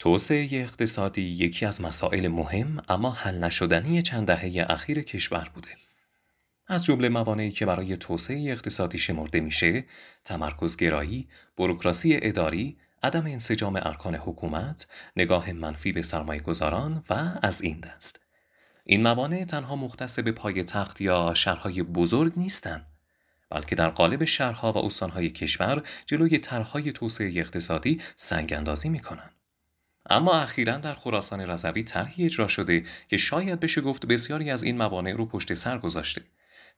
توسعه 0.00 0.48
اقتصادی 0.52 1.22
یکی 1.22 1.66
از 1.66 1.80
مسائل 1.80 2.28
مهم 2.28 2.82
اما 2.88 3.10
حل 3.10 3.44
نشدنی 3.44 4.02
چند 4.02 4.26
دهه 4.26 4.66
اخیر 4.68 5.02
کشور 5.02 5.50
بوده. 5.54 5.68
از 6.66 6.84
جمله 6.84 7.08
موانعی 7.08 7.50
که 7.50 7.66
برای 7.66 7.96
توسعه 7.96 8.52
اقتصادی 8.52 8.98
شمرده 8.98 9.40
میشه، 9.40 9.84
تمرکز 10.24 10.76
گرایی، 10.76 11.28
بروکراسی 11.56 12.18
اداری، 12.22 12.76
عدم 13.02 13.26
انسجام 13.26 13.76
ارکان 13.76 14.14
حکومت، 14.14 14.86
نگاه 15.16 15.52
منفی 15.52 15.92
به 15.92 16.02
سرمایه 16.02 16.40
گذاران 16.40 17.04
و 17.10 17.38
از 17.42 17.62
این 17.62 17.80
دست. 17.80 18.20
این 18.84 19.02
موانع 19.02 19.44
تنها 19.44 19.76
مختص 19.76 20.18
به 20.18 20.32
پای 20.32 20.64
تخت 20.64 21.00
یا 21.00 21.34
شهرهای 21.34 21.82
بزرگ 21.82 22.32
نیستند. 22.36 22.86
بلکه 23.50 23.74
در 23.76 23.88
قالب 23.90 24.24
شهرها 24.24 24.72
و 24.72 24.78
استانهای 24.78 25.30
کشور 25.30 25.82
جلوی 26.06 26.38
طرحهای 26.38 26.92
توسعه 26.92 27.32
اقتصادی 27.36 28.00
سنگ 28.16 28.52
اندازی 28.52 28.88
می 28.88 29.00
اما 30.10 30.34
اخیرا 30.34 30.76
در 30.76 30.94
خراسان 30.94 31.40
رضوی 31.40 31.82
طرحی 31.82 32.24
اجرا 32.24 32.48
شده 32.48 32.84
که 33.08 33.16
شاید 33.16 33.60
بشه 33.60 33.80
گفت 33.80 34.06
بسیاری 34.06 34.50
از 34.50 34.62
این 34.62 34.76
موانع 34.78 35.12
رو 35.12 35.26
پشت 35.26 35.54
سر 35.54 35.78
گذاشته. 35.78 36.22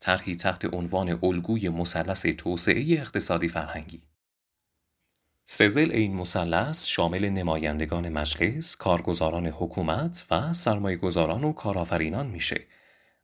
طرحی 0.01 0.37
تحت 0.37 0.75
عنوان 0.75 1.19
الگوی 1.23 1.69
مثلث 1.69 2.27
توسعه 2.27 3.01
اقتصادی 3.01 3.49
فرهنگی. 3.49 4.03
سزل 5.45 5.91
این 5.91 6.15
مثلث 6.15 6.87
شامل 6.87 7.29
نمایندگان 7.29 8.09
مجلس، 8.09 8.77
کارگزاران 8.77 9.47
حکومت 9.47 10.25
و 10.31 10.53
سرمایه‌گذاران 10.53 11.45
و 11.45 11.53
کارآفرینان 11.53 12.27
میشه 12.27 12.61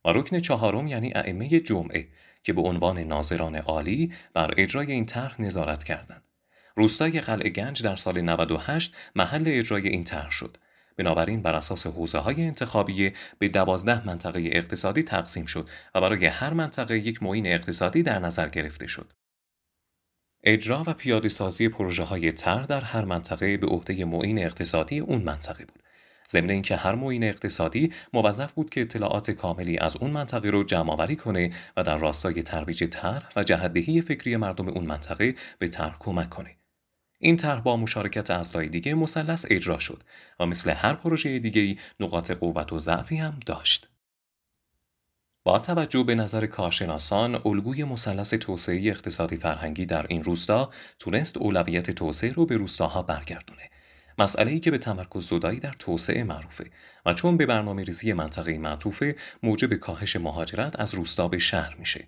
و 0.05 0.09
رکن 0.09 0.39
چهارم 0.39 0.87
یعنی 0.87 1.11
ائمه 1.15 1.49
جمعه 1.59 2.07
که 2.43 2.53
به 2.53 2.61
عنوان 2.61 2.99
ناظران 2.99 3.55
عالی 3.55 4.13
بر 4.33 4.53
اجرای 4.57 4.91
این 4.91 5.05
طرح 5.05 5.41
نظارت 5.41 5.83
کردند. 5.83 6.28
روستای 6.75 7.21
قلعه 7.21 7.49
گنج 7.49 7.83
در 7.83 7.95
سال 7.95 8.21
98 8.21 8.93
محل 9.15 9.43
اجرای 9.45 9.87
این 9.87 10.03
طرح 10.03 10.31
شد. 10.31 10.57
بنابراین 10.97 11.41
بر 11.41 11.55
اساس 11.55 11.87
حوزه 11.87 12.17
های 12.17 12.43
انتخابی 12.43 13.13
به 13.39 13.49
دوازده 13.49 14.07
منطقه 14.07 14.49
اقتصادی 14.51 15.03
تقسیم 15.03 15.45
شد 15.45 15.69
و 15.95 16.01
برای 16.01 16.25
هر 16.25 16.53
منطقه 16.53 16.97
یک 16.97 17.23
معین 17.23 17.47
اقتصادی 17.47 18.03
در 18.03 18.19
نظر 18.19 18.49
گرفته 18.49 18.87
شد. 18.87 19.13
اجرا 20.43 20.83
و 20.87 20.93
پیاده 20.93 21.29
سازی 21.29 21.69
پروژه 21.69 22.03
های 22.03 22.31
تر 22.31 22.63
در 22.63 22.81
هر 22.81 23.05
منطقه 23.05 23.57
به 23.57 23.67
عهده 23.67 24.05
معین 24.05 24.39
اقتصادی 24.39 24.99
اون 24.99 25.21
منطقه 25.21 25.65
بود. 25.65 25.83
ضمن 26.29 26.49
اینکه 26.49 26.75
هر 26.75 26.95
معین 26.95 27.23
اقتصادی 27.23 27.93
موظف 28.13 28.53
بود 28.53 28.69
که 28.69 28.81
اطلاعات 28.81 29.31
کاملی 29.31 29.77
از 29.77 29.97
اون 29.97 30.11
منطقه 30.11 30.49
رو 30.49 30.63
جمع 30.63 30.91
آوری 30.91 31.15
کنه 31.15 31.51
و 31.77 31.83
در 31.83 31.97
راستای 31.97 32.43
ترویج 32.43 32.83
طرح 32.83 33.29
و 33.35 33.43
جهتدهی 33.43 34.01
فکری 34.01 34.37
مردم 34.37 34.67
اون 34.69 34.85
منطقه 34.85 35.35
به 35.59 35.67
طرح 35.67 35.95
کمک 35.99 36.29
کنه. 36.29 36.58
این 37.19 37.37
طرح 37.37 37.61
با 37.61 37.77
مشارکت 37.77 38.31
اعضای 38.31 38.69
دیگه 38.69 38.93
مثلث 38.93 39.45
اجرا 39.49 39.79
شد 39.79 40.03
و 40.39 40.45
مثل 40.45 40.69
هر 40.69 40.93
پروژه 40.93 41.39
دیگه 41.39 41.77
نقاط 41.99 42.31
قوت 42.31 42.73
و 42.73 42.79
ضعفی 42.79 43.17
هم 43.17 43.39
داشت. 43.45 43.89
با 45.43 45.59
توجه 45.59 46.03
به 46.03 46.15
نظر 46.15 46.45
کارشناسان 46.45 47.41
الگوی 47.45 47.83
مثلث 47.83 48.33
توسعه 48.33 48.89
اقتصادی 48.89 49.37
فرهنگی 49.37 49.85
در 49.85 50.05
این 50.07 50.23
روستا 50.23 50.69
تونست 50.99 51.37
اولویت 51.37 51.91
توسعه 51.91 52.33
رو 52.33 52.45
به 52.45 52.57
روستاها 52.57 53.01
برگردونه 53.01 53.69
مسئله 54.17 54.51
ای 54.51 54.59
که 54.59 54.71
به 54.71 54.77
تمرکز 54.77 55.27
زدایی 55.27 55.59
در 55.59 55.73
توسعه 55.79 56.23
معروفه 56.23 56.71
و 57.05 57.13
چون 57.13 57.37
به 57.37 57.45
برنامه 57.45 57.83
ریزی 57.83 58.13
منطقه 58.13 58.57
معطوفه 58.57 59.15
موجب 59.43 59.73
کاهش 59.73 60.15
مهاجرت 60.15 60.79
از 60.79 60.93
روستا 60.93 61.27
به 61.27 61.39
شهر 61.39 61.75
میشه 61.75 62.07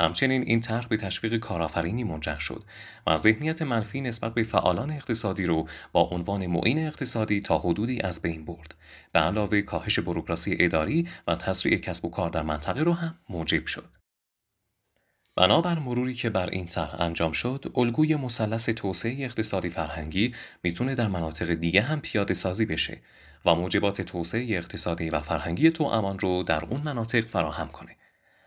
همچنین 0.00 0.42
این 0.42 0.60
طرح 0.60 0.86
به 0.86 0.96
تشویق 0.96 1.36
کارآفرینی 1.36 2.04
منجر 2.04 2.38
شد 2.38 2.64
و 3.06 3.16
ذهنیت 3.16 3.62
منفی 3.62 4.00
نسبت 4.00 4.34
به 4.34 4.42
فعالان 4.42 4.90
اقتصادی 4.90 5.46
رو 5.46 5.68
با 5.92 6.00
عنوان 6.00 6.46
معین 6.46 6.86
اقتصادی 6.86 7.40
تا 7.40 7.58
حدودی 7.58 8.00
از 8.00 8.22
بین 8.22 8.44
برد. 8.44 8.74
به 9.12 9.20
علاوه 9.20 9.62
کاهش 9.62 9.98
بروکراسی 9.98 10.56
اداری 10.60 11.08
و 11.26 11.34
تسریع 11.34 11.78
کسب 11.78 12.04
و 12.04 12.10
کار 12.10 12.30
در 12.30 12.42
منطقه 12.42 12.82
رو 12.82 12.92
هم 12.92 13.18
موجب 13.28 13.66
شد. 13.66 13.88
بنابر 15.36 15.78
مروری 15.78 16.14
که 16.14 16.30
بر 16.30 16.50
این 16.50 16.66
طرح 16.66 17.00
انجام 17.00 17.32
شد 17.32 17.72
الگوی 17.76 18.16
مثلث 18.16 18.68
توسعه 18.68 19.24
اقتصادی 19.24 19.70
فرهنگی 19.70 20.34
می‌تونه 20.62 20.94
در 20.94 21.08
مناطق 21.08 21.54
دیگه 21.54 21.82
هم 21.82 22.00
پیاده 22.00 22.34
سازی 22.34 22.66
بشه 22.66 23.00
و 23.44 23.54
موجبات 23.54 24.02
توسعه 24.02 24.56
اقتصادی 24.56 25.10
و 25.10 25.20
فرهنگی 25.20 25.70
تو 25.70 25.84
امان 25.84 26.18
رو 26.18 26.42
در 26.42 26.64
اون 26.64 26.80
مناطق 26.80 27.20
فراهم 27.20 27.68
کنه. 27.68 27.96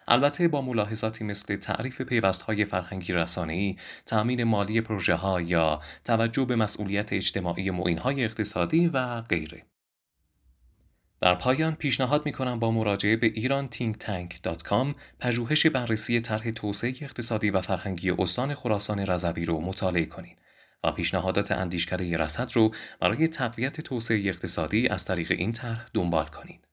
البته 0.07 0.47
با 0.47 0.61
ملاحظاتی 0.61 1.23
مثل 1.23 1.55
تعریف 1.55 2.01
پیوستهای 2.01 2.65
فرهنگی 2.65 3.13
رسانه‌ای، 3.13 3.77
تأمین 4.05 4.43
مالی 4.43 4.81
پروژه 4.81 5.15
ها 5.15 5.41
یا 5.41 5.81
توجه 6.03 6.45
به 6.45 6.55
مسئولیت 6.55 7.13
اجتماعی 7.13 7.71
معینهای 7.71 8.23
اقتصادی 8.23 8.87
و 8.87 9.21
غیره. 9.21 9.65
در 11.23 11.35
پایان 11.35 11.75
پیشنهاد 11.75 12.25
می 12.25 12.31
کنم 12.31 12.59
با 12.59 12.71
مراجعه 12.71 13.15
به 13.15 13.29
iranThinkTank.com 13.29 14.95
پژوهش 15.19 15.65
بررسی 15.65 16.21
طرح 16.21 16.51
توسعه 16.51 16.93
اقتصادی 17.01 17.49
و 17.49 17.61
فرهنگی 17.61 18.11
استان 18.11 18.53
خراسان 18.53 18.99
رضوی 18.99 19.45
رو 19.45 19.61
مطالعه 19.61 20.05
کنید 20.05 20.37
و 20.83 20.91
پیشنهادات 20.91 21.51
اندیشکده 21.51 22.17
رصد 22.17 22.51
رو 22.53 22.71
برای 22.99 23.27
تقویت 23.27 23.81
توسعه 23.81 24.29
اقتصادی 24.29 24.87
از 24.87 25.05
طریق 25.05 25.31
این 25.31 25.51
طرح 25.51 25.85
دنبال 25.93 26.25
کنید. 26.25 26.67